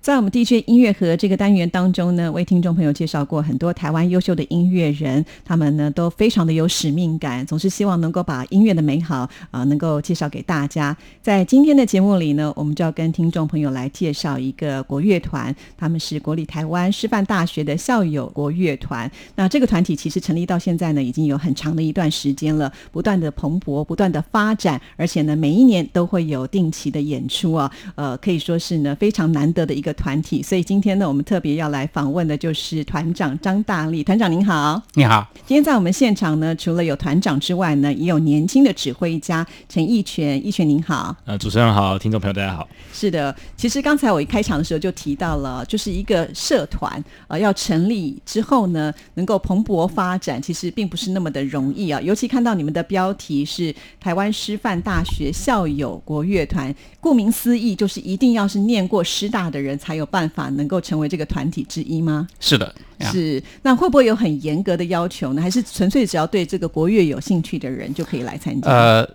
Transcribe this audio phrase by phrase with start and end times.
[0.00, 10.96] 在我们 DJ 音乐盒这个单元当中呢，为听众朋友介绍过很多台湾优秀的音乐人，他们呢都非常的有使命感，总是希望能够把音乐的美好啊能够介绍给大家。
[11.20, 19.10] 在今天的节目里呢，我们就要跟听众朋友来介绍一个国乐团，他们是国立台湾师范大学的校友国乐团。
[19.34, 29.87] 那这个团体其实成立到现在呢，已经有很长的一段时间了，不断的蓬勃，不断的发展，而且呢，每一年都会有定期的演出啊，呃，可以说是呢非常难得的一个。
[29.94, 34.02] 团体，所以今天呢，我们特别要来访问的就是团长张大力。
[34.04, 35.26] 团长您好，你好。
[35.46, 40.28] 今天在我们现场呢，除了有团长之外呢，也有年轻的指挥家陈义全。
[40.38, 42.68] 义全您好，呃，主持人好，听众朋友大家好。
[42.92, 52.00] 是的，其实刚才我一开场的时候就提到了，就是一个社团呃要成立之后呢，能够蓬勃发展，其实并不是那么的容易啊。
[52.00, 59.77] 尤其看到你们的标题是台湾师范大学校友国乐团，顾名思义，就是一定要是念过师大的人。
[59.78, 62.26] 才有办法能够成为这个团体之一吗？
[62.40, 62.74] 是的，
[63.12, 63.42] 是。
[63.62, 65.40] 那会不会有很严格的要求呢？
[65.40, 68.68] 还是纯粹只要对这个国乐有兴趣的人就可以来参加？
[68.68, 69.08] 呃，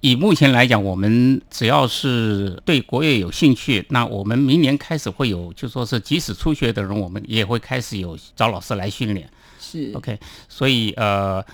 [0.00, 9.28] 以目前来讲，我们只要是对国乐有兴趣，那我们明年开始会有，就说是即使初学的人，我们也会开始有找老师来训练。
[9.60, 11.44] 是 OK，所以呃，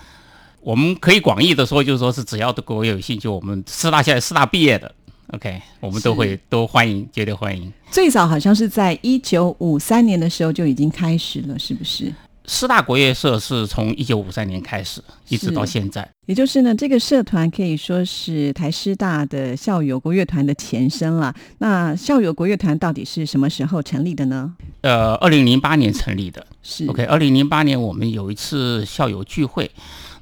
[0.61, 4.93] 我们可以广义的说，就是说是只要对国乐有兴趣，我们师大现在师大毕业的。
[5.31, 7.71] OK，我们都会都欢迎，绝对欢迎。
[7.91, 12.13] 最早好像是在一九五三年的时候就已经开始了，是不是？
[12.47, 16.07] 师大国乐社是从一九五三年开始，一直到现在。
[16.27, 21.33] 也就是呢，这个社团可以说是台师大的校友国乐团的前身了。
[21.57, 24.53] 那校友国乐团到底是什么时候成立的呢？
[24.81, 26.45] 呃，二零零八年成立的。
[26.61, 29.71] 是 OK，二零零八年我们有一次校友聚会。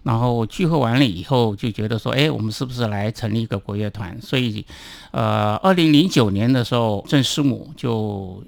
[0.04, 4.22] 然后聚会完了以后，就觉得说，哎，我们是不是来成立一个国乐团？
[4.22, 4.66] 所以，
[5.12, 8.44] 呃，二零零九年的时候，郑师母就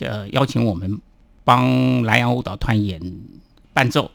[0.00, 0.98] 呃邀请我们
[1.44, 2.98] 帮南洋舞蹈团演
[3.74, 4.10] 伴奏。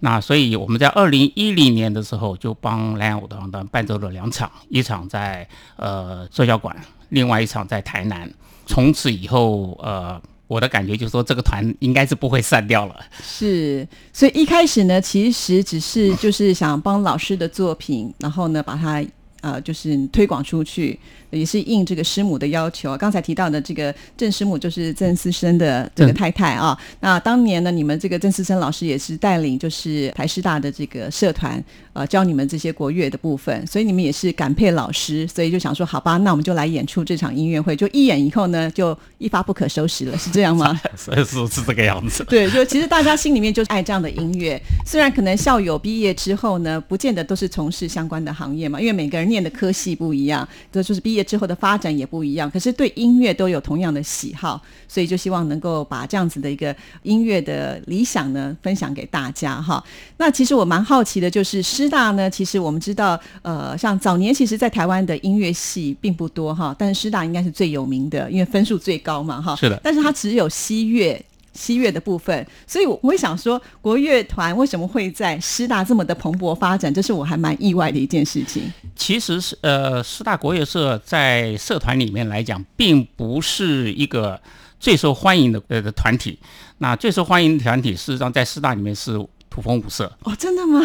[0.00, 6.74] 那所以我们在二零一零年的时候，就帮南洋舞蹈团伴奏了两场，一场在呃社交馆，
[7.10, 8.32] 另外一场在台南。
[8.66, 10.20] 从此以后，呃。
[10.52, 12.94] 我的感觉就是说，这个团应该是不会散掉了。
[13.24, 19.02] 是，所以一开始呢，其实只是就是想帮老师的作品，然后呢，把它
[19.40, 20.98] 呃，就是推广出去。
[21.32, 22.96] 也是应这个师母的要求。
[22.96, 26.78] 刚才提到的这个郑师母就是郑思生的这个太太啊。
[27.00, 31.62] 那当年呢，你们这个郑思生老师也是带领就是台师大的这个社团，
[31.94, 33.66] 呃，教你们这些国乐的部分。
[33.66, 37.74] 所以你们也是感佩老师，所以就想说，好吧，那我们就来演出这场音乐会。
[37.74, 40.78] 就一演以后呢，就一发不可收拾了，是这样吗？
[40.94, 42.22] 所以是是这个样子。
[42.28, 44.60] 对，就其实大家心里面就是爱这样的音乐。
[44.84, 51.21] 虽然可能校友毕业之后呢，不见得都是从事相关的行业嘛，因为每个人念的科系不一样，这就是毕业。
[51.22, 59.82] 之后的发展也不一样，可是对音乐都有同样的喜好，所以就希望能够把这样子的一个音乐的理想呢分享给大家哈。
[60.16, 69.56] 那其实我蛮好奇的，就是师大呢，其实我们知道，呃，像早年其实在台湾的音乐系并不多哈，但是师大应该是最有名的，因为分数最高嘛哈。
[69.56, 71.24] 是的，但是它只有西乐。
[71.52, 76.92] 西乐的部分，所以我会想说，国乐团为什么会在师大这么的蓬勃发展？
[76.92, 78.72] 这是我还蛮意外的一件事情。
[78.96, 84.40] 其实是呃，师大国乐社在社团里面来讲，并不是一个
[84.80, 86.38] 最受欢迎的呃的团体。
[86.78, 89.12] 那最受欢迎的团体，事实上在师大里面是
[89.50, 90.10] 土风舞社。
[90.22, 90.80] 哦，真的吗？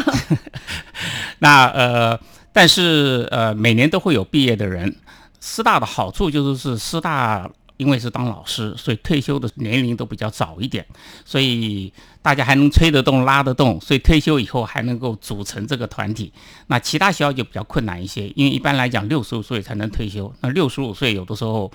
[1.40, 2.20] 那呃，
[2.52, 4.96] 但是呃，每年都会有毕业的人。
[5.40, 7.50] 师大的好处就是是师大。
[7.78, 10.86] 因为是当老师，所以退休的年龄都比较早一点，
[11.24, 11.92] 所以
[12.22, 16.32] 大家还能吹得动、拉得动，所以退休以后还能够组成这个团体。
[16.68, 21.72] 那其他学校就比较困难一些，因为一般来讲六十五岁才能退休，那六十五岁有的时候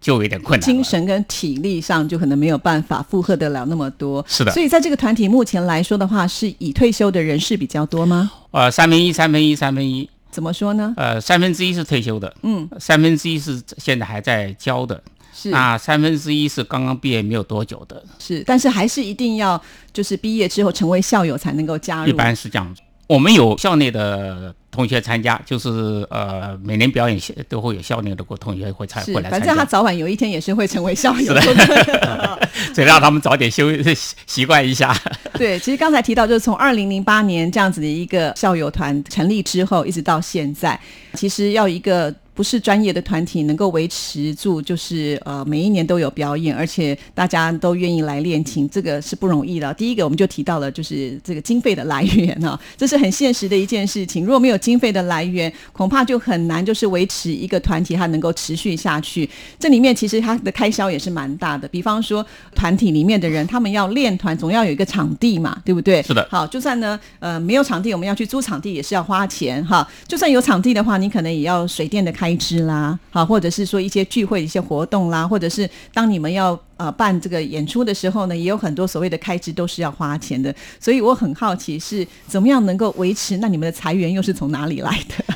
[0.00, 4.24] 就有点困难，精神跟体力上就可能没有办法负荷得了那么多。
[4.28, 8.30] 是的，所以在这个团体目前来说的话，是已退休的人士比较多吗？
[8.50, 10.08] 呃，三分一、三分一、三分一。
[10.30, 10.94] 怎么说呢？
[10.96, 19.60] 呃，三分之一是退休的，嗯，三分之一是现在还在教的，是那三分之一是刚刚毕业没有多久的，是，但是还是一定要
[19.92, 22.08] 就是毕业之后成为校友才能够加入。
[22.08, 22.82] 一般是这样子。
[23.06, 31.40] 我们有校内的同学参加，就是呃，每年表演都会有校内的同学会参是会，来反正他，早晚有一天也是会成为校友的。
[32.72, 34.96] 所以让他们早点休习习惯一下。
[35.34, 40.78] 对，其实刚才提到，就是从二零零八年这样子的一个校友团成立之后，一直到现在，
[41.14, 42.14] 其实要一个。
[42.34, 49.74] 不是专业的团体能够维持住，就是呃每一年都有表演，而且大家都愿意来练琴，这个是不容易的。
[49.74, 54.24] 第一个我们就提到了，就是这个经费的来源啊， 这是很现实的一件事情。
[54.24, 59.28] 如果没有经费的来源，恐怕就很难就是维持一个团体它能够持续下去。
[59.58, 62.24] 这里面其实它的开销也是蛮大的，比方说
[62.54, 66.02] 团体里面的人，他们要练团，总要有一个场地嘛，对不对？
[66.04, 66.26] 是的。
[66.30, 69.86] 好，就算呢呃没有场地，我们要去租场地也是要花钱哈。
[70.08, 72.29] 就算有场地的话，你可能也要水电的开。
[72.30, 80.54] 开支啦，好，或者是说一些聚会、一些活动啦，或者是当你们要呃办这个演出的时候呢，也有很多所谓的开支都是要花钱的。
[80.78, 83.38] 所以我很好奇是怎么样能够维持？
[83.38, 85.34] 那你们的财源又是从哪里来的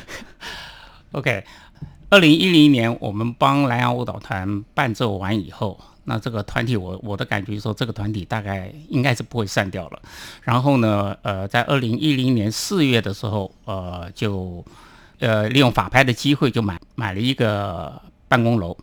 [1.11, 1.43] ？OK，
[2.09, 10.01] 二零一零年我们帮蓝洋舞蹈团伴奏完以后，那这个团体我我的感觉说，这个团体大概应该是不会散掉了。
[10.43, 14.63] 然后呢，呃，在二零一零年四月的时候，呃，就。
[15.19, 18.75] 呃，利用法拍的机会就买买了一个办公楼，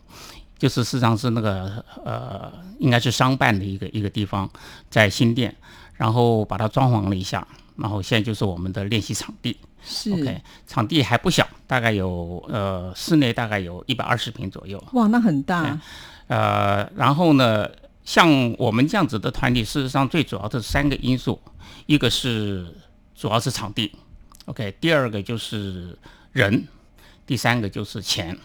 [0.57, 4.49] 就是事实上是那个呃，应该是商办的一个一个地方，
[4.89, 5.55] 在新店，
[5.95, 7.47] 然后把它装潢了一下，
[7.77, 9.57] 然后现在就是我们的练习场地。
[9.85, 14.81] 是，OK，场地还不小，大概有呃室内大概有一百二十平左右。
[14.93, 15.79] 哇，那很大。
[16.27, 17.69] 呃，然后呢，
[18.05, 21.39] 像我们这样子的团体，事实上最主要的三个因素，
[21.85, 22.65] 一个是
[23.13, 23.91] 主要是场地
[24.45, 25.95] ，OK，第二个就是。
[26.33, 26.67] 人，
[27.25, 28.37] 第三个就是钱。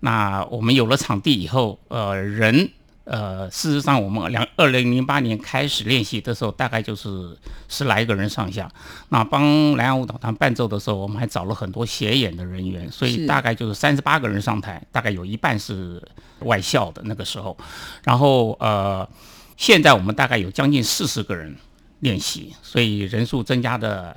[0.00, 2.70] 那我们有了场地以后，呃，人，
[3.04, 7.38] 呃，事实上我们两二零零八年开始练习的时候，大概就是
[7.68, 8.68] 十来个人上下。
[9.10, 16.02] 那帮蓝洋舞蹈团伴奏的时候，我们还找了很多协演的人员，所以大概就是三十八个人上台，大概有一半是
[16.40, 17.56] 外校的那个时候。
[18.02, 19.08] 然后呃，
[19.56, 21.56] 现在我们大概有将近四十个人
[22.00, 24.16] 练习，所以人数增加的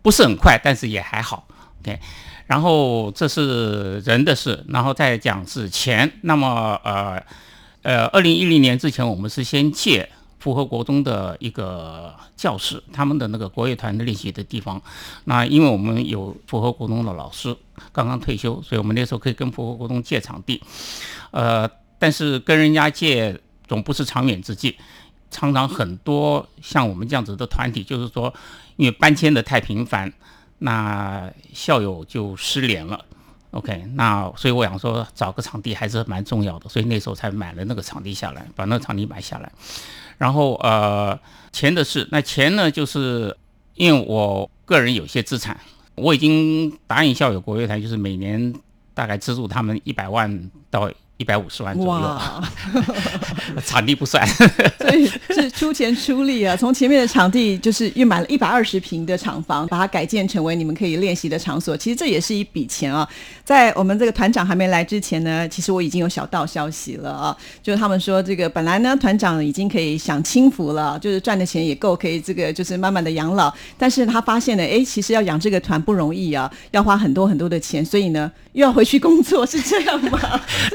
[0.00, 1.46] 不是很快，但是也还好。
[1.82, 2.00] OK。
[2.48, 6.10] 然后这是人的事，然后再讲是钱。
[6.22, 7.22] 那么呃
[7.82, 10.08] 呃，二零一零年之前，我们是先借
[10.38, 14.80] 符合国中的一个教室，他们的那个国乐团的练习的地方。
[15.24, 17.54] 那因为我们有符合国中的老师
[17.92, 20.62] 刚刚退休，所以我们那时候可以跟符合国中借场地。
[21.30, 21.68] 呃，
[21.98, 24.74] 但是跟人家借总不是长远之计，
[25.30, 28.32] 常常很多像我们这样子的团体，就是说
[28.76, 30.10] 因为搬迁的太频繁。
[30.58, 33.04] 那校友就失联了
[33.52, 39.52] ，OK，那所以我想说找个场地还是蛮重要的，所以那时候才买了那个场地下来，把那个场地买下来。
[40.16, 41.18] 然后呃，
[41.52, 43.36] 钱的事，那钱呢，就是
[43.74, 45.58] 因为我个人有些资产，
[45.94, 48.54] 我已经答应校友国乐团，就是每年
[48.94, 50.90] 大概资助他们一百万到。
[51.18, 52.18] 一百五十万左右，
[53.66, 54.24] 场地 不算，
[54.78, 56.56] 所以是出钱出力啊。
[56.56, 61.76] 从前面的场地就是又买了一百二十平的厂房，把它改建成为你们可以练习的场所。
[61.76, 63.06] 其实这也是一笔钱啊。
[63.44, 73.52] 在我们这个团长还没来之前呢，其实我已经有小道消息了啊，就是他们说这个本来呢团长已经可以享清福了，就是赚的钱也够可以这个就是慢慢的养老。
[73.76, 80.20] 但是他发现呢，哎，其实要养这个团不容易啊，要花很多很多的钱，所以呢又要回去工作，是这样吗？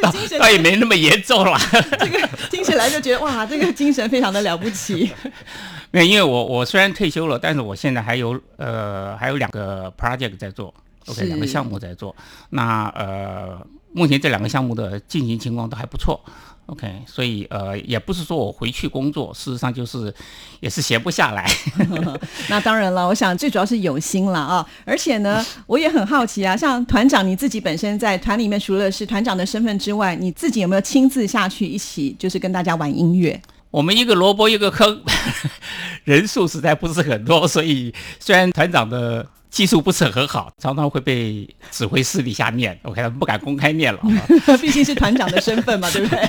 [0.40, 1.58] 倒也没那么严重了，
[2.00, 5.12] 这个听起来就觉得哇，这个精神非常的了不起。
[5.92, 10.74] 没有，因为我我虽然退休了，但是我现在还有呃还有两个 project 在做
[11.06, 12.16] ，OK，两个项目在做。
[12.50, 16.20] 那呃，目前这两个项目的进行情况都还不错。
[16.68, 20.14] OK，所以呃，也不是说我回去工作，事实上就是
[20.62, 21.46] 也是闲不下来。
[22.50, 24.66] 那当然了，我想最主要是有心了啊。
[24.86, 33.40] 而且呢，我也很好奇啊，像团长你自己本身在团里面，除了是团长的身份之外，你自己有没有亲自下去一起就是跟大家玩音乐？
[33.70, 35.04] 我们一个萝卜一个坑，
[36.06, 39.28] 人数实在不是很多，所以虽然团长的。
[39.54, 44.00] 技术不是很好，常常会被指挥私底下念，OK，不敢公开念了。
[44.60, 46.28] 毕竟是团长的身份嘛，对不对？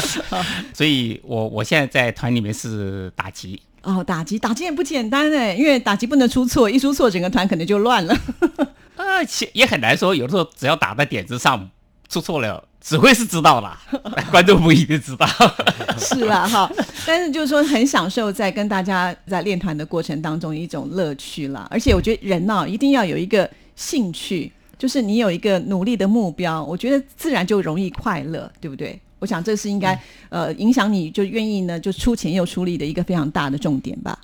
[0.72, 3.60] 所以我我现在在团里面是打击。
[3.82, 8.16] 哦，打击，打击也不简单哎，因为打击不能出错，一出错整个团可能就乱了。
[8.96, 9.04] 啊，
[9.52, 11.68] 也很难说，有的时候只要打在点子上，
[12.08, 12.62] 出错了。
[12.80, 13.80] 只会是知道啦，
[14.30, 15.26] 观众不一定知道。
[15.96, 16.70] 是啦，哈，
[17.06, 21.66] 但是就是说很享受在跟大家在练团的过程当中一种乐趣啦。
[21.70, 29.00] 而且我觉得人呢一定要有一个兴趣，就是你有一个努力的目标，我觉得自然就容易快乐，对不对？
[29.18, 34.18] 我想这是应该呃影响你就愿意呢就出钱又出力的一个非常大的重点吧。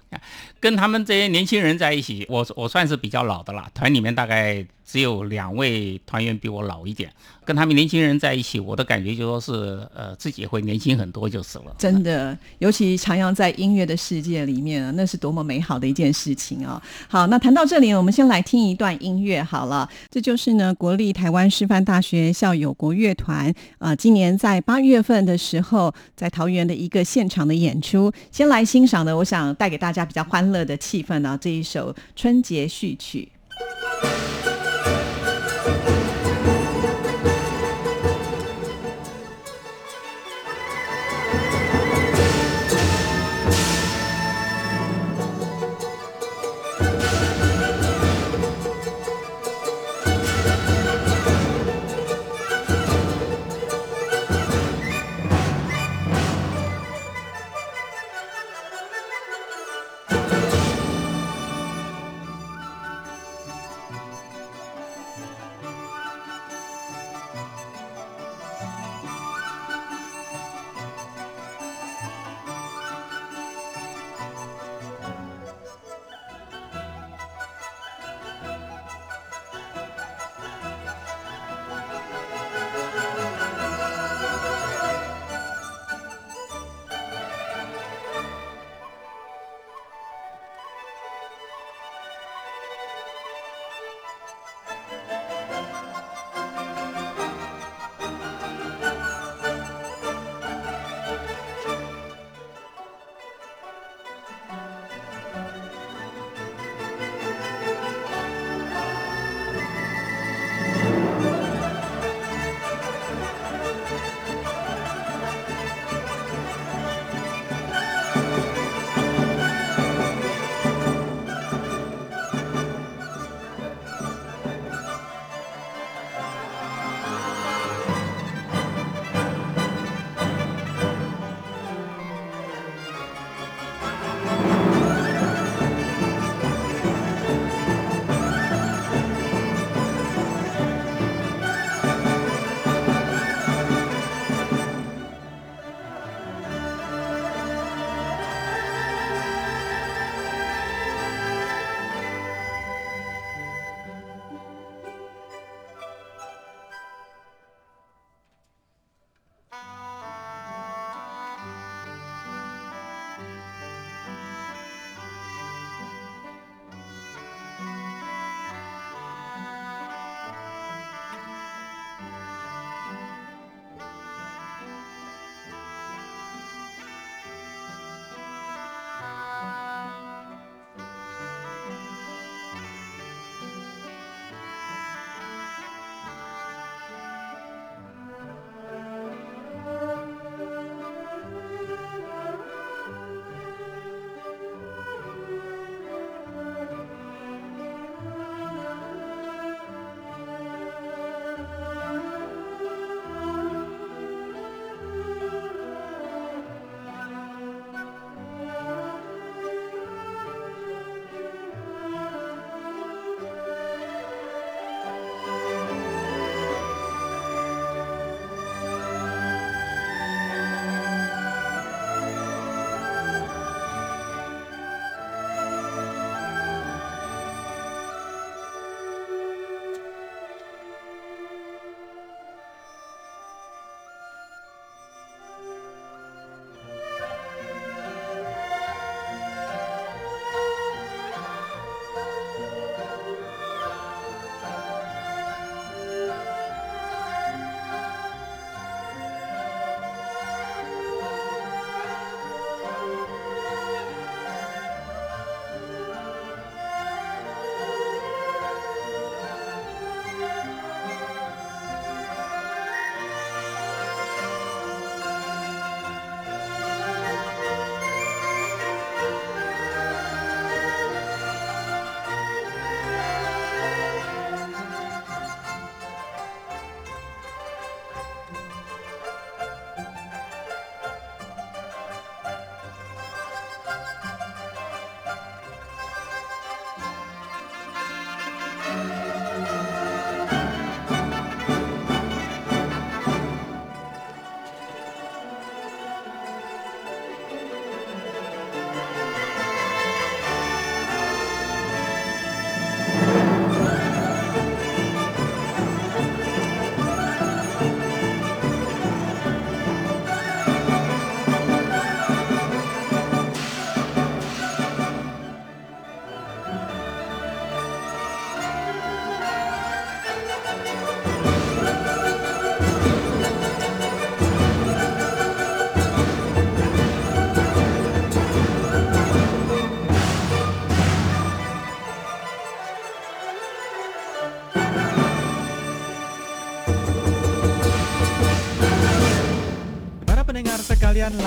[0.61, 7.11] 跟他们这些年轻人在一起，我我算是比较老的啦，团里面大概只有两位团员比我老一点。
[7.43, 11.75] 跟他们年轻人在一起，我的感觉就说是呃自己会年轻很多就是了。
[11.77, 16.81] 真的，尤其徜徉在音乐的世界里面啊，那是多么美好的一件事情啊！
[17.09, 19.89] 好，那谈到这里，我们先来听一段音乐好了。
[20.09, 28.13] 这就是呢国立台湾师范大学校友国乐团啊，今年在八月份的时候在桃园的一个现场的演出。
[28.31, 33.31] 先来欣赏的，我想带给大家比较欢乐的气氛呢，这一首春节序曲。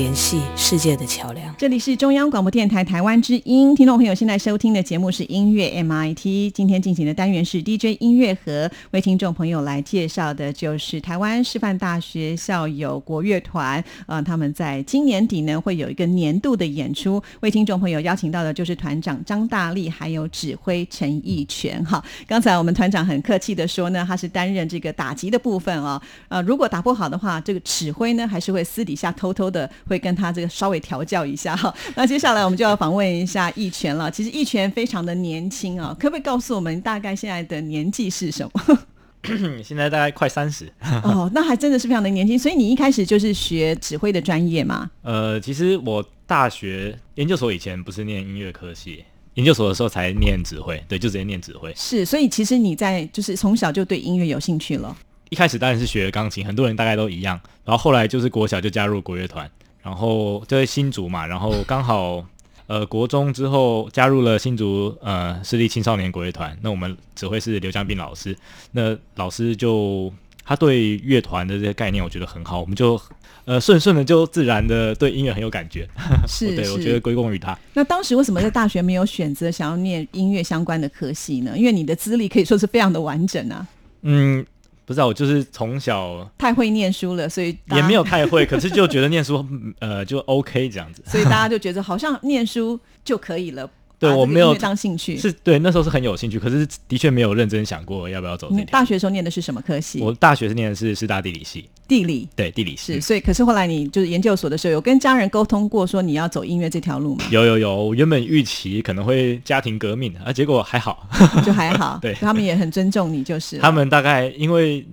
[0.00, 1.39] 联系世界的桥梁。
[1.60, 21.84] 这里是中央广播电台台湾之音，听众朋友现在收听的节目是音乐 MIT，今天进行的单元是 DJ 音乐盒，为听众朋友来介绍的就是台湾师范大学校友国乐团，呃，他们在今年底呢会有一个年度的演出，为听众朋友邀请到的就是团长张大力，还有指挥陈义全。
[21.84, 26.00] 哈，刚才我们团长很客气的说呢，他是担任这个打击的部分哦，
[26.30, 31.74] 呃，如果打不好的话，这个指挥呢还是会私底下偷偷的会跟他这个稍微调教一下哈。
[31.96, 34.10] 那接下来我们就要访问一下义泉了。
[34.10, 38.78] 其实义泉非常的年轻啊，可不可以告诉我们大概现在的年纪是什么？
[39.62, 40.72] 现在大概快三十。
[41.04, 42.38] 哦，那还真的是非常的年轻。
[42.38, 44.90] 所以你一开始就是学指挥的专业吗？
[45.02, 51.72] 呃，其实我大学研究所以前不是念音乐科系，研究所的时候才念指挥，对，就直接念指挥。
[51.76, 54.96] 是，所以其实你在就是从小就对音乐有兴趣了。
[55.28, 57.38] 一开始当然是学钢琴，很多人大概都一样。
[57.64, 59.48] 然后后来就是国小就加入国乐团，
[59.82, 62.24] 然后就在新竹嘛，然后刚好
[62.66, 66.56] 呃国中之后加入了新竹呃私立青少年国乐团。
[66.62, 68.36] 那我们指挥是刘江斌老师，
[68.72, 70.12] 那老师就
[70.44, 73.00] 他对乐团的这些概念我觉得很好，我们就
[73.44, 75.88] 呃顺顺的就自然的对音乐很有感觉。
[76.28, 77.58] 是，对我觉得归功于他。
[77.74, 81.56] 那当时为什么在大学没有选择想要念音乐相关的科系呢？
[81.56, 83.66] 因为你的资历可以说是非常的完整啊。
[84.02, 84.44] 嗯，
[84.90, 91.00] 不知道，我就是从小太会念书了，所以也没有太会，可是就觉得念书嗯呃就 OK 这样子。
[91.06, 93.70] 所以大家就觉得好像念书就可以了。
[94.00, 98.64] 对我没有当兴趣，是对，那时候是很有兴趣，可是的确没有认真想过要不要走这。
[98.64, 100.00] 大学时候念的是什么科系？
[100.00, 103.00] 我大学是念的是师大地理系，地理对地理系是，。
[103.02, 107.24] 所以可是后来你就是研究所的时候，有跟家人沟通过说你要走音乐这条路吗？
[107.30, 111.06] 有有有，我原本预期可能会家庭革命，啊，结果还好。
[111.44, 114.86] 就还好， 对他们也很尊重你，就是他们大概因为，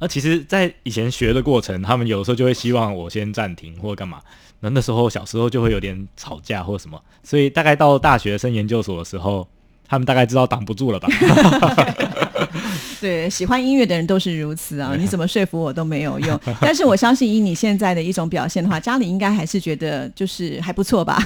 [0.00, 4.20] 呃，其实，在以前学的过程，他们有时候就会希望我先暂停或干嘛。
[4.60, 9.46] 那那时候小时候就会有点吵架或什么，所以大概到大学生研究所的时候，
[9.86, 11.08] 他们大概知道挡不住了吧？
[13.00, 16.38] 对喜欢音乐的人都是如此啊，你怎么说服我都没有用。
[16.60, 21.22] 但是我相信以你现在的一种表现的话，家里应该还是觉得就是还不错吧，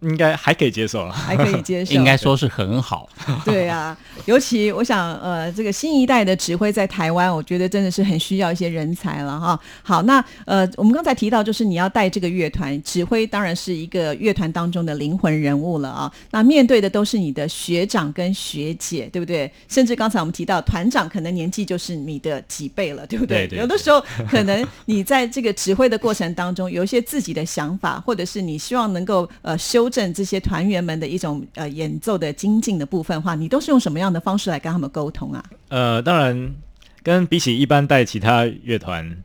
[0.00, 1.12] 应该还可以接受了。
[1.12, 1.92] 还可以接受。
[1.92, 3.08] 应该说是很好。
[3.44, 9.58] 对啊，尤其我想，呃，这个新一代的指挥在台湾，我觉得真的是很需要一些人才了哈。
[9.82, 16.12] 好，那呃，我们刚才提到，就是你要带这个乐团，指挥当然是一个乐团当中的灵魂人物了啊。
[16.30, 19.50] 那面对的都是你的学长跟学姐，对不对？
[19.68, 23.46] 甚至刚才我们提到团长，可能年纪就是你的几倍了，对不对？
[23.46, 35.44] 对对有的时候可能你在这个指挥的过程当中，有一些自己的想法，或者是你希望能够呃修正这些团员们的一种呃演奏的精进的部分的话，你都是用什么样的方式来跟他们沟通啊？
[35.68, 36.54] 呃，当然，
[37.02, 39.22] 跟比起一般带其他乐团，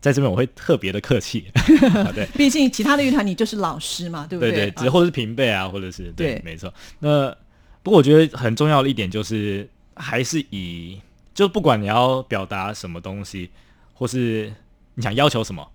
[0.00, 1.46] 在这边我会特别的客气。
[1.94, 6.72] 啊 对毕竟其他的乐团你就是老师嘛，对不对对对，只或者是平辈啊，或者是对对，没错。
[6.98, 7.34] 那
[7.82, 11.00] 不过我觉得很重要的一点就是，还是以
[11.34, 13.50] 就不管你要表达什么东西，
[13.92, 14.52] 或是
[14.94, 15.66] 你想要求什么，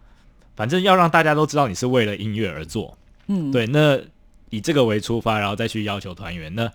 [0.56, 2.98] 反正要让大家都知道你是为了音乐而做。
[3.28, 4.00] 嗯，对，那
[4.50, 6.72] 以这个为出发，然后再去要求团员，那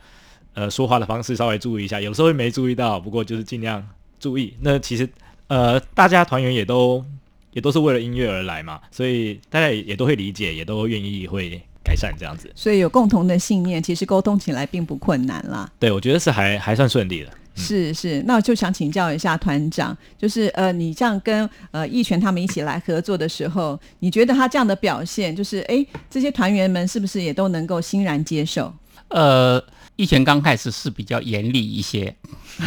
[0.54, 3.86] 呃说话的方式稍微注意一下，有时候会没注意到，不过就是尽量
[4.20, 4.54] 注意。
[4.60, 5.08] 那其实
[5.48, 7.04] 呃大家团员也都
[7.52, 12.50] 也都是为了音乐而来嘛，所以大家也也都会理解，也都愿意会改善这样子。
[12.54, 15.70] 所以有共同的信念，其实沟通起来并不困难啦。
[15.78, 17.30] 对，我觉得是还还算顺利的。
[17.56, 28.74] 是是，那我就想请教一下团长，就是呃，你这样跟呃义全他们一起来合作的时候，你觉得他这样的表现，就是哎，这些团员们是不是也都能够欣然接受？
[29.08, 29.62] 呃，
[29.96, 32.14] 一拳刚开始是比较严厉一些，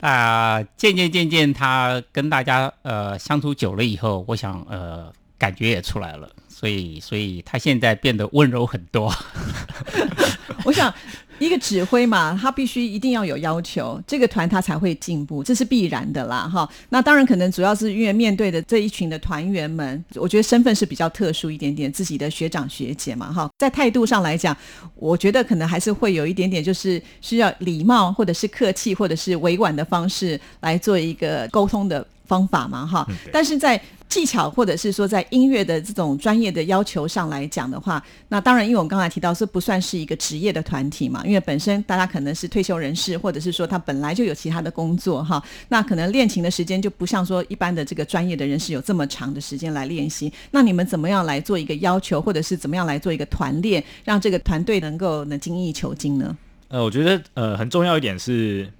[0.00, 9.12] 啊、渐渐渐渐他跟大家呃相处久了以后，我想呃感觉也出来了，所以所以他现在变得温柔很多。
[10.64, 10.92] 我想
[11.38, 16.68] 一个指挥嘛，他必须一定要有要求，这个团他才会进步，这是必然的啦，哈。
[16.88, 24.56] 那当然可能主要是因为面对的这一群的团员们，我觉得身份是比较特殊一点点，自己的学长学姐嘛，哈，在态度上来讲，
[24.94, 33.06] 我觉得可能还是会有一点点，就是需要礼貌或者是客气或者是委婉的方式来做一个沟通的方法嘛，哈。
[33.32, 50.32] 但是在技巧或者是说在音乐的这种专业的要求上来讲的话，那当然，因为我们刚才提到是不算是一个职业的团体嘛，因为本身大家可能是退休人士，或者是说他本来就有其他的工作哈，那可能练琴的时间就不像说一般的这个专业的人士有这么长的时间来练习。
[50.52, 56.36] 那你们怎么样来做一个要求，或者是怎么样来做一个团练，让这个团队能够能精益求精呢？
[56.68, 58.72] 呃，我觉得呃很重要一点是，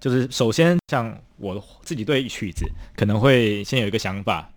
[0.00, 2.64] 就是首先像我自己对曲子
[2.96, 4.48] 可能会先有一个想法。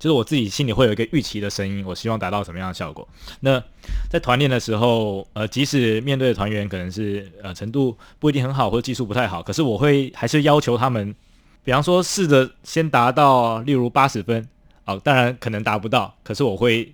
[0.00, 3.06] 就是我自己心里会有一个预期的声音，我希望达到什么样的效果。
[3.40, 3.62] 那
[4.08, 11.14] 在团练的时候，呃，即使面对的团员可能是呃程度不一定很好，或者技术不太好，可是我会还是要求他们，
[11.62, 14.48] 比方说试着先达到，例如八十分，
[14.86, 16.90] 哦，当然可能达不到，可是我会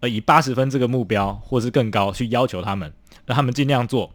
[0.00, 2.92] 呃以八十分这个目标，或是更高去要求他们，
[3.24, 4.12] 让他们尽量做。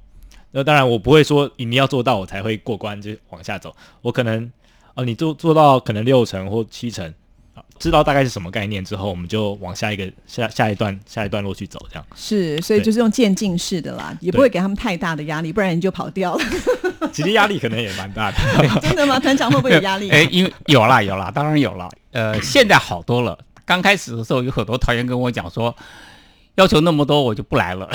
[0.52, 4.52] 那当然我不会说你要做到我才会过关就往下走，我可能
[4.93, 7.12] 哦你做做到可能六成或七成。
[7.80, 16.46] 知道大概是什么概念之后，我们就往下一个下下一段下一段落去走，这样是，所以就是用渐进式的啦，也不会给他们太大的压力，不然你就跑掉了。
[17.13, 18.38] 其实压力可能也蛮大的，
[18.82, 19.20] 真的吗？
[19.20, 20.10] 团长会不会有压力？
[20.12, 21.89] 哎，因为有啦有啦，当然有啦。
[22.12, 23.38] 呃，现在好多了。
[23.65, 25.76] 刚开始的时候，有很多团员跟我讲说，
[26.56, 27.89] 要求那么多，我就不来了。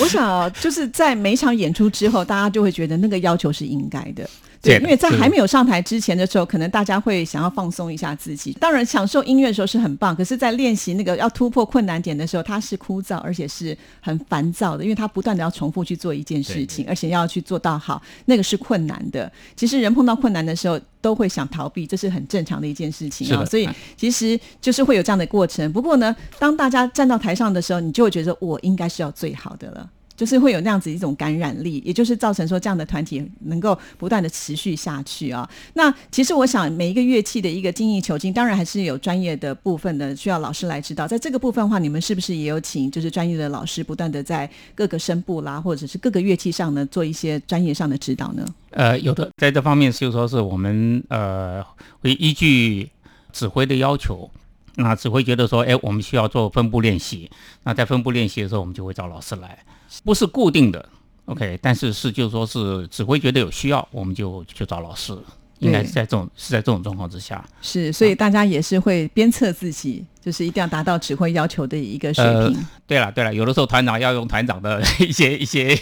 [0.00, 4.28] 我想就是在每场演出之后，大家就会觉得那个要求是应该的。
[4.60, 8.52] 对，因为在还没有上台之前的时候，可能大家会想要放松一下自己。
[8.60, 19.30] 当然，享受音乐的时候是很棒，可是，在练习那个要突破困难点的时候，它是枯燥而且是很烦躁的，因为它不断的要重复去做一件事情，而且要去做到好，那个是困难的。
[19.54, 23.44] 其实人碰到困难的时候，都会想逃避，这是很正常的一件事情啊。
[23.44, 25.72] 所以，其实就是会有这样的过程。
[25.72, 29.88] 不过呢，当大家站到台上的时候，你就会觉得我应该是要最好的了。
[30.18, 35.48] 就是会有那样子一种感染力，也就是造成说这样的团体能够不断的持续下去啊。
[35.74, 41.06] 那其实我想每一个乐器的一个精益求精，当然还是有专业的部分的，需要老师来指导。
[41.06, 48.44] 在这个部分的话，你们是不是也有请就是专业的老师不断的在各个声部啦，或者是各个乐器上呢做一些专业上的指导呢？
[48.70, 51.64] 呃，有的，在这方面就说是我们呃
[52.00, 52.90] 会依据
[53.32, 54.28] 指挥的要求，
[54.74, 57.30] 那指挥觉得说，哎，我们需要做分部练习，
[57.62, 59.58] 那在分部练习的时候，我们就会找老师来。
[60.04, 60.88] 不是固定的
[61.26, 65.16] ，OK，但是是就是说是指挥觉得有需要，我们就去找老师，
[65.58, 72.66] 应该是在这种是在这种状况之下，是，所以大家也是会鞭策自己，就是一定要达到指挥要求的一个水平。
[72.86, 75.78] 对了对了，有的时候团长要用团长的一些 一些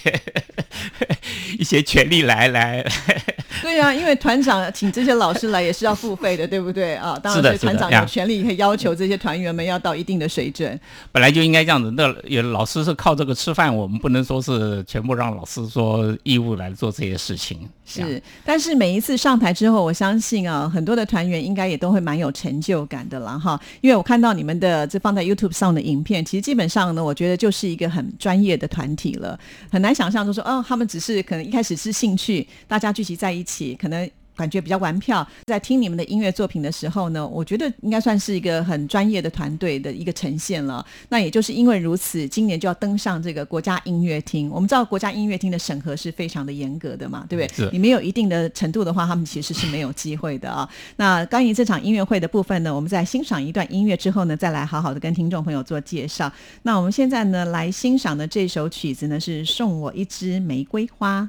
[1.58, 2.84] 一些权利来来。
[3.62, 7.18] 对啊，因为团长请这些老师来也是要付费的，对不对啊？
[7.20, 10.78] 当然，团长有权利可以要求这些团员们要到一定的水准。
[11.10, 17.68] 本来就应该这样子，那有老师是靠这个吃饭，我们不能说是全部让老师说义务来做这些事情。
[17.84, 23.58] 是，但是每一次上台之后，我相信啊，很多的团员应该也都会蛮有成就感的了哈。
[23.80, 29.38] 因为我看到你们的这放在 YouTube 上的影片，其实基本上呢，我觉得就是一个很专业的团体了，
[29.70, 34.10] 很难想象就说哦，他们只是可能一开始是兴趣，大家聚集在一起，可能。
[34.36, 40.84] 感觉比较玩票，在听你们的音乐作品的时候呢，我觉得应该算是一个很专业的团队的一个呈现了。
[41.08, 44.50] 那也就是因为如此，今年就要登上这个国家音乐厅。
[44.50, 47.70] 我们知道国家音乐厅的审核是非常的严格的嘛，对不对？
[47.72, 50.68] 你没有一定的程度的话，他们其实是没有机会的啊。
[50.96, 56.30] 那关于这场音乐会的部分呢，我们在欣赏一段音乐之后呢，再来好好的跟听众朋友做介绍。
[56.62, 61.28] 那我们现在呢，来欣赏的这首曲子呢，是《送我一支玫瑰花》。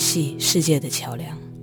[0.00, 1.19] 系世界的桥梁。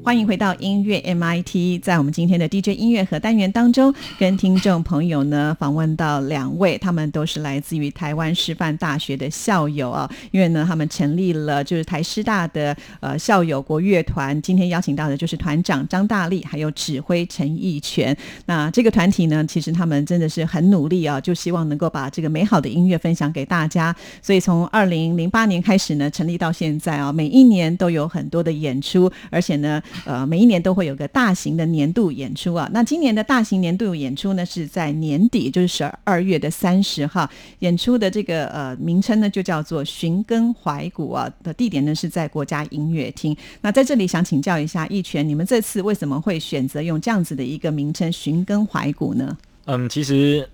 [0.08, 10.10] 欢迎回到音乐 MIT，在我们今天的 DJ 音乐和单元当中，跟听众朋友呢访问到两位，他们都是来自于台湾师范大学的校友啊。
[10.32, 18.16] 因为呢，他们成立了就是台师大的呃校友国乐团，今天邀请到的就是团长张大力，还有指挥陈义全。
[18.46, 23.94] 那这个团体呢，其实他们真的是很努力啊，就希望能够把这个美好的音乐分享给大家。
[24.22, 32.70] 所以从二零零八年开始呢，成立到现在啊，每一年都有很多的演出，而且呢，呃，每一年都会有个大型的年度演出啊。
[32.74, 37.30] 那今年的大型年度演出呢，是在年底，就是十二月的三十号
[37.60, 41.32] 演出的这个呃名称呢，就叫做《寻根怀古》啊。
[41.44, 43.36] 的地点呢是在国家音乐厅。
[43.62, 49.38] 那在这里想请教一下一泉，你们这次为什么会选择用这样子的一个名称“寻根怀古”呢？
[49.66, 50.48] 嗯，其实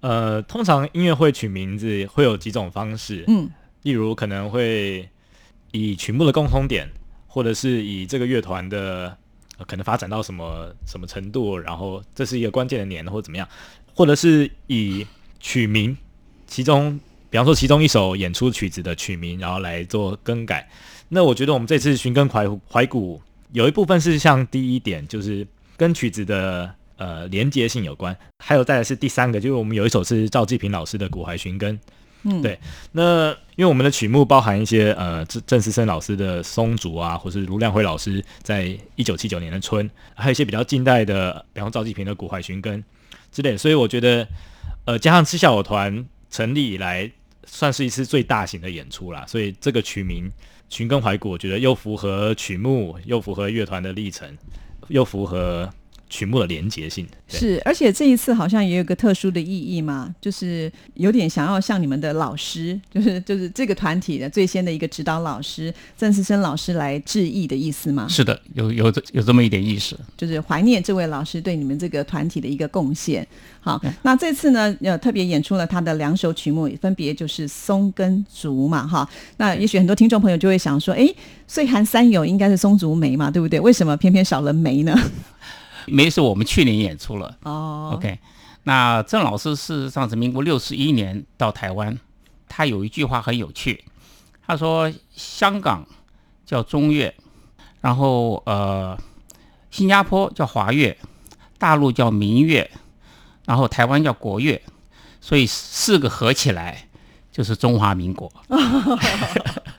[0.00, 3.48] 呃，通常音乐会取名字会有几种方式，嗯，
[3.82, 5.08] 例如可能会
[5.72, 6.88] 以曲目的共通点，
[7.38, 9.16] 或者是以这个乐团的、
[9.64, 13.48] 可能发展到什么什么程度，然后这是一个关键的年，或者怎么样，
[13.94, 15.06] 或者是以
[15.38, 15.96] 曲名，
[16.48, 16.98] 其中
[17.30, 20.68] 比方说其中一首演出曲子的曲名，然后来做更改。
[21.08, 23.22] 那我觉得我们这次寻根怀怀古
[23.52, 25.46] 有一部分是像第一点，就是
[25.76, 31.78] 跟曲子的呃连接性有关，还有再来是第三个，就是我们有一首是赵继平老师的《古怀寻根》。
[32.42, 32.58] 对
[32.92, 42.80] 那因为我们的曲目包含一些呃郑郑思生老师的松竹啊，或是卢亮辉老师在一九七九年的春，还有一些比较近代的，比方赵继平的《古槐寻根》
[43.32, 44.26] 之类，所以我觉得
[44.84, 47.10] 呃加上赤小友团成立以来，
[47.44, 50.28] 算是一次最大型的演出啦，所以这个曲名
[50.68, 54.36] 《寻根怀古》，我觉得又符合曲目，又符合乐团的历程，
[54.88, 55.68] 又符合
[56.08, 57.06] 曲目的连结性。
[57.28, 69.98] 是，而且这一次好像也有个特殊的意义嘛，就是有点想要向你们的老师， 就是就是这个团体的最先的一个指导老师郑思生老师来致意的意思嘛，是的，有有这有这么一点意思。
[70.16, 73.26] 就是怀念这位老师对你们这个团体的一个贡献。
[73.60, 79.06] 好，那这次呢，呃，特别演出了他的两首曲目，分别就是松跟竹嘛，哈。
[79.36, 81.14] 那也许很多听众朋友就会想说，诶，
[81.46, 83.60] 岁寒三友应该是松竹梅嘛，对不对？
[83.60, 84.98] 为什么偏偏少了梅呢？
[85.88, 87.36] 梅是我们去年演出了。
[87.42, 88.18] 哦 OK，
[88.64, 91.98] 那郑老师事实上是民国六十一年到台湾，
[92.48, 93.84] 他有一句话很有趣，
[94.46, 95.86] 他说香港
[96.44, 97.14] 叫中乐，
[97.80, 98.98] 然后呃
[99.70, 100.96] 新加坡叫华乐，
[101.58, 102.70] 大陆叫民乐，
[103.44, 104.60] 然后台湾叫国乐，
[105.20, 106.88] 所以四个合起来
[107.32, 108.30] 就是中华民国。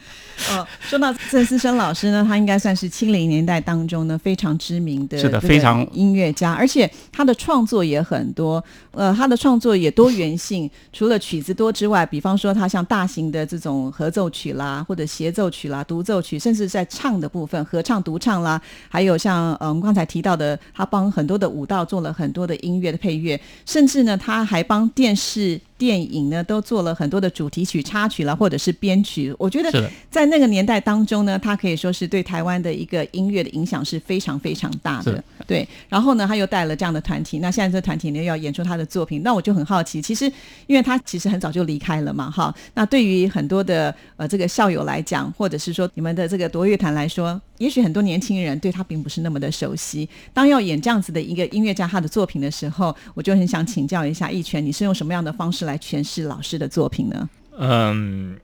[0.51, 25.59] 哦，说到郑思生老师呢，他应该算是七零年代当中呢非常知名的是的非常音乐家，而且他的创作也很多，呃，他的创作也多元性，除了曲子多之外，比方说他像大型的这种合奏曲啦，或者协奏曲啦、独奏曲，甚至在唱的部分，合唱、独唱啦，还有像呃我们刚才提到的，他帮很多的舞蹈做了很多的音乐的配乐，甚至呢他还帮电视。
[25.79, 29.33] 电影呢都做了很多的主题曲、插曲了，或者是编曲。
[29.39, 35.23] 我觉得在那个年代当中呢，他可以说是对台湾的一个音乐的影响是非常非常大的。
[35.47, 40.25] 对，然后呢，他又带了这样的团体，那现在这团体呢又要演出他的作品，那我就很好奇，其实
[40.67, 50.09] 因为他其实很早就离开了嘛，哈，那对于很多的呃这个校友来讲，或者是说你们的这个夺乐团来说，也许很多年轻人对他并不是那么的熟悉。
[50.33, 57.29] 当要演这样子的一个音乐家他的作品的时候，我就很想请教一下义全，你是用什么样的方式来诠释老师的作品呢？
[57.57, 58.39] 嗯，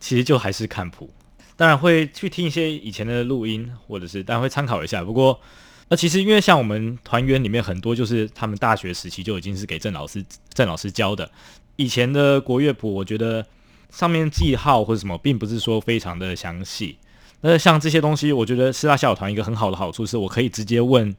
[0.00, 1.08] 其实就还是看谱，
[1.56, 5.04] 当然会去听一些以前的录音，或者是当然会参考一下。
[5.04, 5.38] 不过，
[5.88, 10.24] 那其实因为像我们团员里面很多就是他们大学时期就已经是给郑老师
[10.54, 11.30] 郑老师教的，
[11.76, 13.44] 以前的国乐谱，我觉得
[13.90, 16.96] 上面记号或者什么，并不是说非常的详细。
[17.46, 21.14] 那像这些东西，我觉得师大校友团一个很好的好处是我可以直接问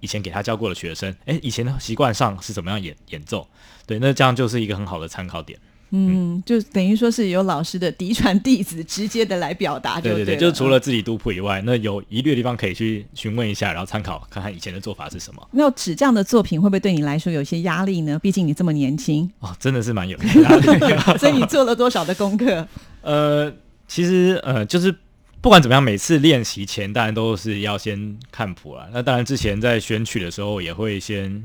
[0.00, 3.46] 以前给他教过的学生，诶，以前的习惯上是怎么样演演奏？
[3.86, 5.56] 对，那这样就是一个很好的参考点。
[5.90, 15.48] 嗯，就等于说是有老师的嫡传弟子直接的来表达对对对对，就是除了自己读谱以外，那有疑虑的地方可以去询问一下，然后参考看看以前的做法是什么。
[15.52, 18.18] 那指这样的作品会不会对你来说有一些压力呢？
[18.18, 21.00] 毕竟你这么年轻， 哦，真的是蛮有压力的。
[21.18, 22.66] 所以你做了多少的功课？
[23.00, 23.50] 呃，
[23.86, 24.94] 其实呃，就是
[25.40, 28.88] 不管怎么样，每次练习前当然都是要先看谱了。
[28.92, 31.42] 那当然之前在选曲的时候也会先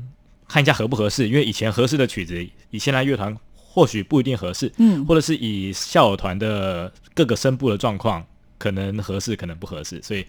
[0.48, 8.26] 看一下合不合适，因为以前合适的曲子，以现在乐团或许不一定合适，嗯或者是以校友团的各个声部的状况，
[8.58, 10.26] 可能合适，可能不合适，所以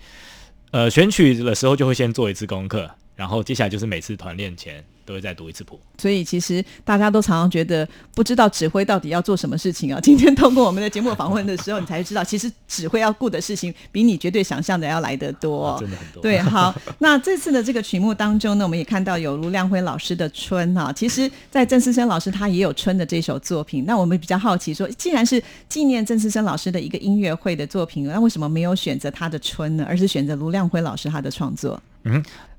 [0.72, 5.80] 呃选曲的时候就会先做一次功课，然后接下来就是每次团练前都会再读一次谱。
[5.98, 10.00] 所以其实大家都常常觉得不知道指挥到底要做什么事情啊。
[10.02, 20.92] 今天通过我们的节目访问的时候，你才知道，其实指挥要顾的事情比你绝对想象的要来得多、啊真的很多对，好，那这次的这个曲目当中呢，我们也看到有卢亮辉老师的《春》哈。
[20.92, 23.86] 其实，在郑思生老师他也有《春》的这首作品。
[23.86, 29.86] 那我们比较好奇说，既然是纪念郑思生老师的一个音乐会的作品，那为什么没有选择他的《春》呢？
[29.88, 31.80] 而是选择卢亮辉老师他的创作？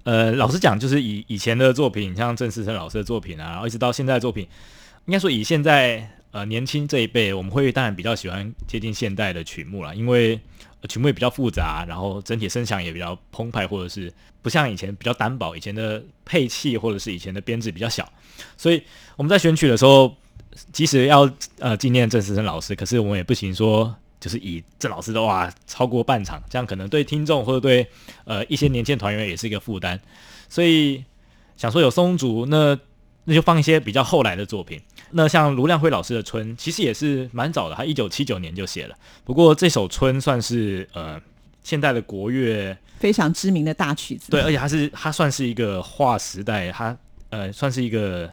[0.07, 4.47] 呃，老实讲，就是以以前的作品，像郑思成老师的作品啊，然后一直到现在的作品，
[5.07, 10.40] 应该说以现在呃年轻这一辈，我们会当然比较喜欢接近现代的曲目啦，因为、
[10.88, 18.09] 曲目也比较复杂，然后整体声响也比较澎湃，或者是不像以前比较单薄，以前的配器或者是以前的编制比较小，
[18.57, 18.81] 所以
[19.16, 20.14] 我们在选曲的时候，
[20.73, 23.92] 即使要呃纪念郑思成老师，可是我们也不行说。
[24.27, 27.87] 就是以这老师的话超过半场，这样可能对听众或者对
[28.25, 30.01] 呃一些年轻团员也是一个负担，
[30.49, 31.05] 所以
[31.57, 32.77] 想说有松竹，那
[33.23, 34.81] 那就放一些比较后来的作品。
[35.12, 38.97] 那像卢亮辉老师的《春》，其实也是蛮早的，他一九七九年就写了。
[39.25, 41.21] 不过这首《春》算是呃
[41.62, 44.33] 现代的国乐，非常知名的大曲子。
[44.33, 46.99] 对，而且它是它算是一个划时代，它
[47.31, 48.29] 呃算是一个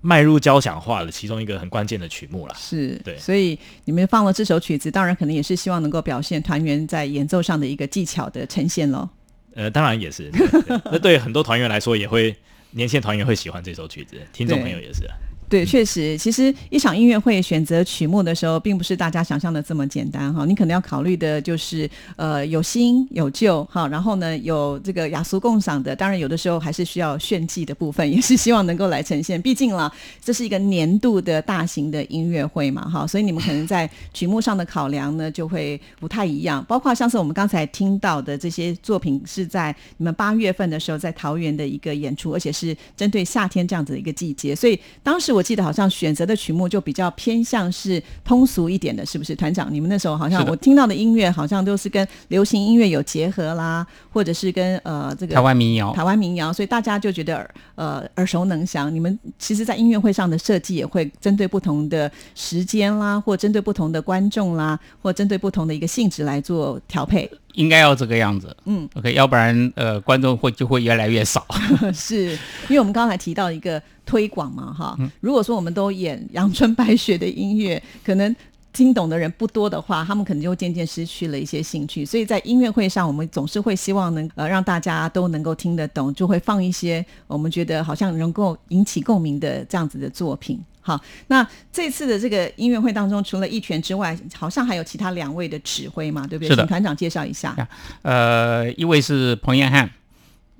[0.00, 2.54] 迈入交响化的其中一个很关键的曲目啦。
[2.58, 9.08] 是，对所以你们放了这首曲子，当然可能也是希望能够表现团员在演奏上的一个技巧的呈现喽。
[9.54, 12.34] 呃，当然也是，对对那对很多团员来说，也会
[12.70, 15.14] 年轻的团员会喜欢这首曲子，听众朋友也是啊。
[15.48, 20.44] 对，确实，其实一场音乐会选择曲目的时候，并不是大家想象的这么简单哈。
[20.44, 29.40] 你可能要考虑的就是，呃，有新有旧哈，然后呢，有这个雅俗共赏的，当然有的时候还是需要炫技的部分，也是希望能够来呈现。
[29.40, 29.90] 毕竟啦，
[30.22, 36.62] 这是一个年度的大型的音乐会嘛哈，所以你们可能在曲目上的考量呢，就会不太一样。
[36.68, 49.36] 包括像是我们刚才听到的这些作品，是在你们八月份的时候在桃园的一个演出，而且是针对夏天这样子的一个季节，所以当时我记得好像选择的曲目就比较偏向是通俗一点的，是不是？
[49.36, 58.92] 团长，你们那时候好像我听到的音乐好像都是跟流行音乐有结合啦，或者是跟呃这个台湾民谣台湾民谣，所以大家就觉得耳呃耳熟能详。
[58.92, 67.30] 你们其实，在音乐会上的设计也会针对不同的时间啦，或针对不同的观众啦，或针对不同的一个性质来做调配。
[67.54, 68.56] 应该要这个样子。
[68.64, 71.46] 嗯，OK，要不然呃观众会就会越来越少。
[71.92, 74.96] 是因为我们刚才提到一个推广嘛，哈。
[75.20, 78.34] 如果说我们都演阳春白雪的音乐，可能
[78.72, 82.04] 听懂的人不多的话，他们可能就渐渐失去了一些兴趣。
[82.04, 90.60] 所以在音乐会上，我们总是会希望能呃让大家都能够听得懂，就会放一些我们觉得好像能够引起共鸣的这样子的作品。
[90.88, 96.56] 好，那这次的这个音乐会当中，除了一拳之外，好像还有其他两位的指挥嘛，对不对？
[96.56, 97.54] 请团长介绍一下。
[98.00, 99.90] 呃，一位是彭彦翰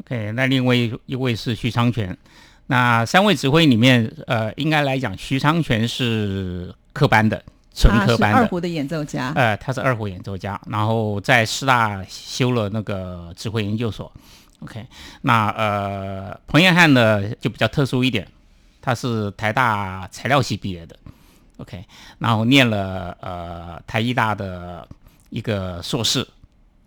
[0.01, 2.15] ，OK，那另外一一位是徐昌全。
[2.67, 7.43] 那三位指挥里面，呃，应该来讲，徐昌全是科班的，
[7.75, 8.41] 纯科班的。
[8.41, 9.33] 二胡的演奏家。
[9.35, 14.13] 呃，他是二胡演奏家，然后在师大修了那个指挥研究所。
[14.61, 14.85] OK，
[15.23, 18.29] 那呃，彭彦汉呢就比较特殊一点，
[18.89, 20.97] 他是台大材料系毕业的。
[21.59, 21.85] OK，
[22.19, 24.89] 然后念了呃台医大的
[25.29, 26.27] 一个硕士。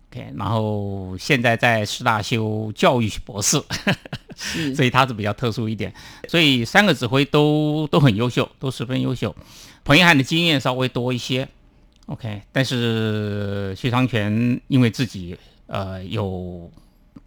[0.09, 3.61] OK，然后现在在师大修教育博士，
[4.35, 5.93] 是 所以他是比较特殊一点。
[6.27, 9.35] 所以三个指挥都都很优秀，都十分优秀。
[9.83, 11.47] 彭一翰的经验稍微多一些
[12.07, 15.37] ，OK，但是徐长全因为自己
[15.67, 16.71] 呃有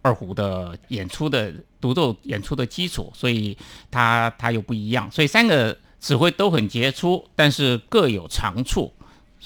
[0.01, 3.57] 二胡的演出的独奏演出的基础，所以
[3.89, 5.09] 它它又不一样。
[5.11, 8.93] 所以三个指挥都很杰出，但是各有长处。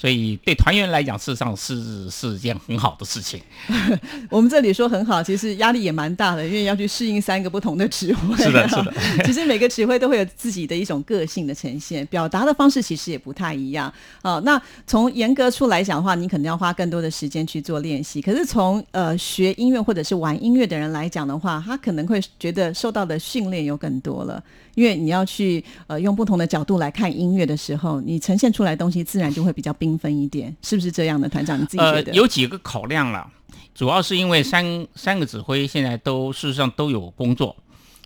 [0.00, 3.38] 所以对团员来讲，事实上是是一件很好的事情。
[4.30, 8.34] 我们这里说很好，其实压力也蛮大的，因为要去适应三个不同的指挥。
[8.36, 8.94] 是的是的。
[9.26, 13.92] 其实每个指挥都会有自己的一种个性的呈现，表达的方式其实也不太一样。
[14.22, 18.22] 哦，那从严格处来讲的话，你可能要花更多的时间去做练习。
[18.22, 24.42] 可是从呃学音乐或者是玩音乐的人来讲的话，他可能会觉得受到的训练有更多了，
[24.74, 31.28] 因为你要去呃用不同的角度来看音乐的时候，你呈现出来的东西自然就会比较缤纷一点，是不是这样的？
[31.28, 33.30] 团长你自己觉呃？，有几个考量了，
[33.74, 37.56] 主要是因为三三个指挥现在都事实上都有工作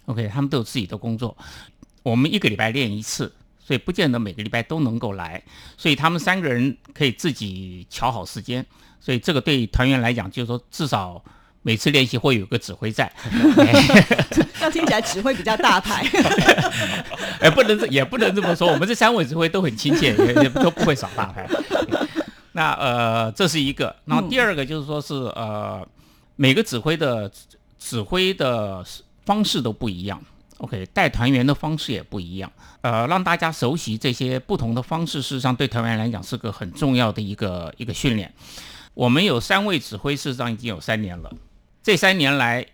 [0.06, 1.36] ，OK，他们都有自己的工作。
[2.02, 5.42] 我们一个礼拜练一次，所以不见得每个礼拜都能够来，
[5.76, 8.64] 所以他们三个人可以自己调好时间。
[9.00, 11.22] 所以这个对团员来讲，就是说至少
[11.64, 13.10] 每次练习会有个指挥在。
[14.62, 16.06] 要听起来指挥比较大牌。
[17.40, 21.48] 哎，不能这也不能这么说，我们这三位指挥都很亲切，也也都不会耍大牌。
[22.52, 25.84] 那呃，这是一个，然后第二个就是说是呃，
[26.36, 27.30] 每个指挥的
[27.78, 28.84] 指挥的
[29.26, 30.22] 方式都不一样
[30.58, 32.52] ，OK，带团员的方式也不一样，
[32.82, 38.32] 呃，让大家熟悉这些不同的方式，事实上对团员来讲是个很重要的一个一个训练。
[38.94, 41.32] 我们有三位指挥，事实上已经有三年了，
[41.84, 42.66] 这三年来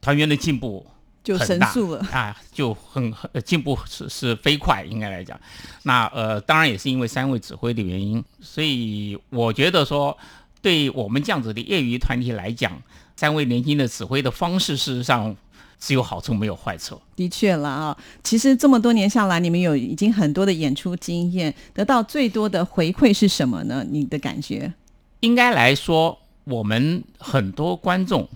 [0.00, 0.86] 团员的进步。
[1.24, 5.40] 就神速了啊，就很很进步是是飞快，应该来讲，
[5.84, 10.18] 那呃当然也是因为三位指挥的原因，所以我觉得说，
[10.60, 12.72] 对我们这样子的业余团体来讲，
[13.14, 15.36] 三位年轻的指挥的方式，事实上
[15.78, 17.00] 只有好处没有坏处。
[17.14, 23.86] 的确了啊，其实这么多年下来，你们有已经很多的演出经验，得到最多的回馈是什么呢？
[23.88, 24.74] 你的感觉？
[25.20, 28.28] 应该来说，我们很多观众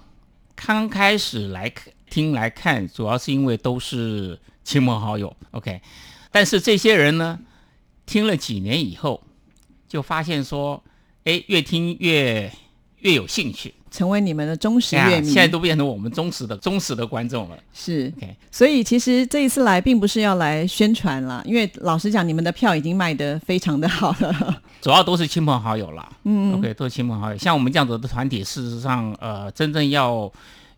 [0.56, 1.72] 刚开始来。
[2.08, 5.82] 听来看，主要是因为都是亲朋好友，OK。
[6.30, 7.40] 但是这些人呢，
[8.06, 9.26] 听了几年以后，
[9.88, 10.82] 就发现说，
[11.24, 12.50] 哎，越听越
[13.00, 15.26] 越有兴趣，成为你们的忠实乐迷。
[15.26, 17.56] 现在都变成我们忠实的忠实的观众了。
[17.72, 18.12] 是。
[18.50, 24.62] 所以其实这一次来，并不是要来宣传了，因为老实讲，你们的票已经卖得非常的好了。
[24.82, 27.38] 主要都是亲朋好友了，嗯，OK，都是亲朋好友。
[27.38, 30.30] 像我们这样子的团体，事实上，呃，真正要。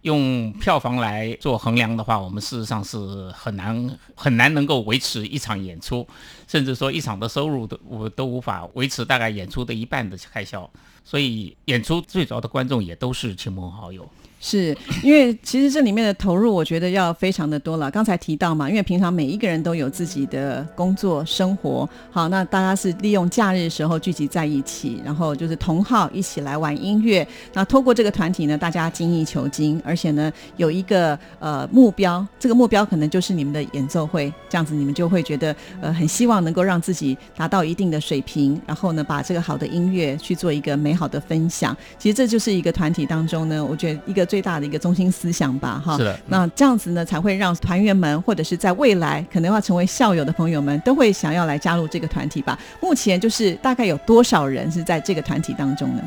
[0.03, 2.97] 用票房来做衡量的话，我们事实上是
[3.33, 6.07] 很难很难能够维持一场演出，
[6.47, 10.71] 甚至说一场的收入都我都无法维持大概演出的一半的开销，
[11.09, 14.07] 所以演出最早的观众也都是亲朋好友。
[14.41, 17.91] 是因为其实这里面的投入，我觉得要非常的多了。
[17.91, 27.27] 刚才提到嘛，因为平常每一个人都有自己的工作生活，好，那大家是利用假日时候聚集在一起，然后就是同好一起来玩音乐。
[27.53, 41.77] 那透过这个团体呢，大家精益求精，而且呢有一个呃目标，这个目标可能就是你们的演奏会，这样子你们就会觉得呃很希望能够让自己达到一定的水平，然后呢把这个好的音乐去做一个美好的分享。
[41.99, 44.28] 其实这就是一个团体当中呢，我觉得一个。
[44.29, 45.97] 最大的一个中心思想吧，哈。
[45.97, 46.21] 是的。
[46.27, 52.57] 那这样子呢，才会让团员们，或者是在未来可能要成为校友的朋友们，都会想要来加入这个团体吧。
[52.81, 56.03] 目前就是大概有多少人是在这个团体当中呢？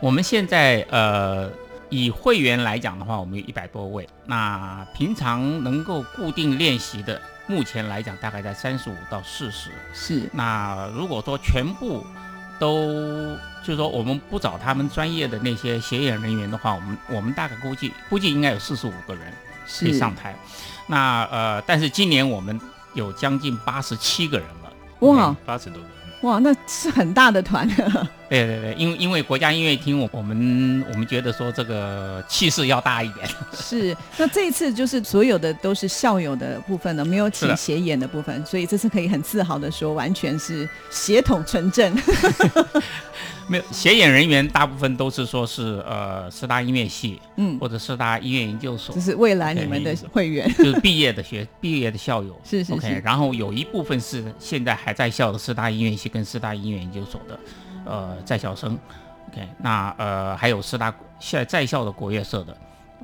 [0.00, 1.48] 我们现在呃，
[1.88, 4.08] 以会员来讲的话，我们有一百多位。
[4.26, 9.70] 那平常能够固定练习的，目前来讲大概在三十五到四十。
[9.92, 10.28] 是。
[10.32, 12.04] 那如果说全部
[12.60, 19.32] 都就是说，我们不找他们专业的那些协演人员的话，我们我们大概估计估计应该有四十五个人
[19.80, 20.36] 可以上台。
[20.86, 22.60] 那呃，但是今年我们
[22.94, 24.72] 有将近八十七个人了。
[25.00, 25.88] 哇，八十多个。
[26.28, 27.66] 哇，那是很大的团。
[28.30, 33.28] 对对对，因为因为国家音乐厅，我我们我们觉得说这个气势要大一点。
[33.52, 41.92] 是，那这一次就是所有的都是校友的部分呢，没有请协演的部分，所以这次可以很自豪的说，完全是协同纯正。
[43.48, 53.02] 没有协演人员，大部分都是说是呃师大音乐系，嗯，或者师大音乐研究所，就是未来你们的会员，就是毕业的学毕业的校友，是是是。
[53.04, 57.36] 然后有一部分是现在还在校的师大音乐系跟师大音乐研究所的
[57.90, 58.78] 呃在校生
[59.30, 62.56] ，OK，那呃还有师大现在在校的国乐社的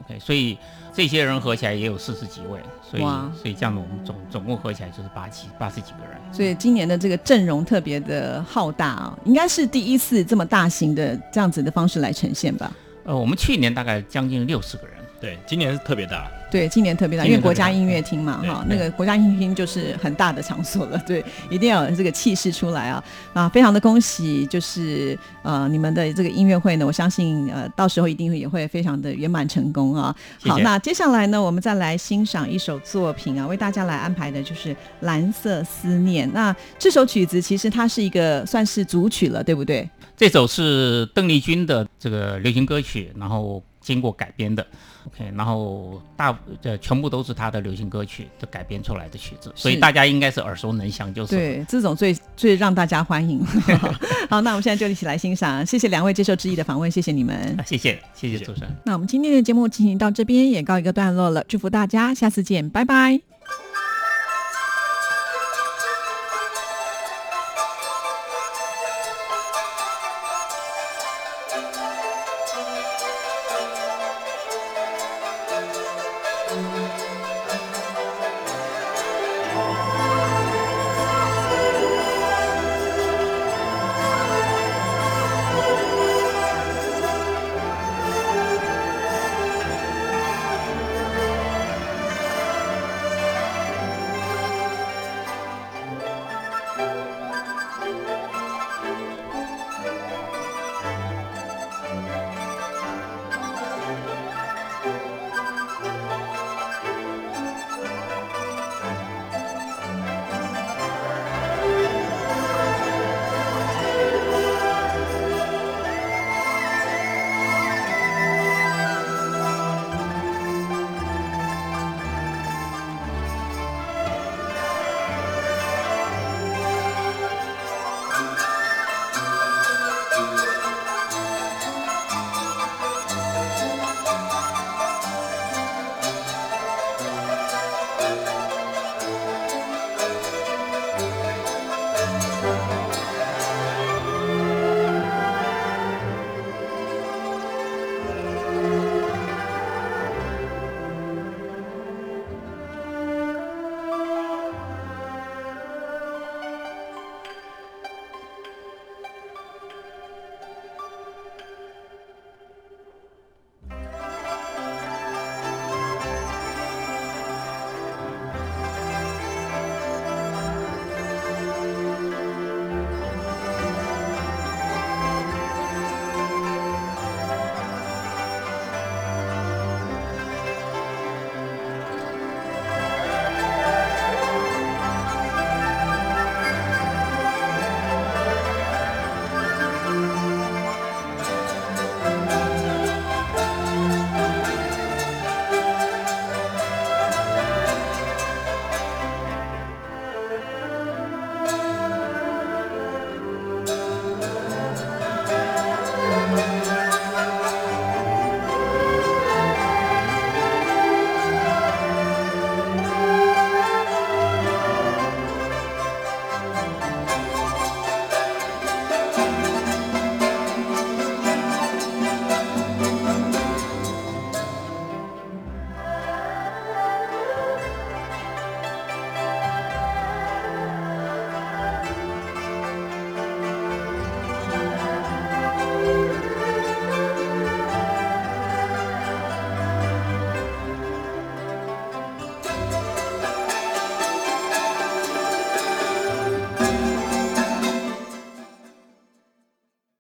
[0.05, 0.57] ，OK，所以。
[0.97, 6.17] 这些人合起来也有四十几位，所以所以这样子我们总总共合起来就是八七八十几个人。
[6.33, 12.73] 所以今年的这个阵容特别的浩大啊，应该是第一次这么大型的这样子的方式来呈现吧？
[13.05, 16.27] 呃，我们去年大概将近六十个人，对，今年是特别大。
[16.51, 23.05] 对，今年特别大，因为国家音乐厅嘛，哈，那个国家音乐厅就是很大的场所了， 对，一定要有这个气势出来啊！
[23.33, 30.15] 啊，非常的恭喜，就是呃，你们的这个音乐会呢，我相信呃，到时候一定会也会非常的圆满成功啊！
[30.45, 36.29] 好，那接下来呢，我们再来欣赏一首作品啊，为大家来安排的就是《蓝色思念》。
[36.33, 39.89] 那这首曲子其实它是一个算是主曲了，对不对？
[40.17, 44.65] 这首是邓丽君的这个流行歌曲，然后经过改编的。
[45.07, 53.45] OK，然后大呃全部都是他的流行歌曲的改编出来的曲子，所以大家应该是耳熟能详，就是对这种最最让大家欢迎。
[54.29, 58.77] 好，那我们现在就一起来欣赏，谢谢两位接受知意的访问，谢谢你们，谢谢谢谢主持人。
[58.85, 63.36] 那我们今天的节目进行到这边也告一个段落了，祝福大家，下次见，拜拜。